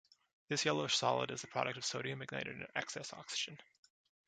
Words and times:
This 0.47 0.65
yellowish 0.65 0.97
solid 0.97 1.29
is 1.29 1.41
the 1.41 1.47
product 1.47 1.77
of 1.77 1.85
sodium 1.85 2.23
ignited 2.23 2.55
in 2.59 2.65
excess 2.75 3.13
oxygen. 3.13 3.59